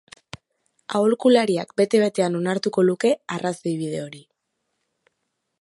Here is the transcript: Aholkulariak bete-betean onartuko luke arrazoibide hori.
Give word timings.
Aholkulariak 0.99 1.75
bete-betean 1.83 2.39
onartuko 2.41 2.87
luke 2.89 3.15
arrazoibide 3.37 4.05
hori. 4.09 4.27